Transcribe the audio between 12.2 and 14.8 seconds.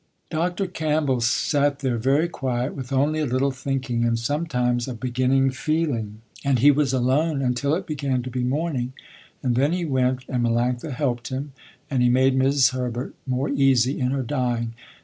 'Mis' Herbert more easy in her dying.